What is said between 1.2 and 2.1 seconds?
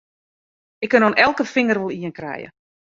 elke finger wol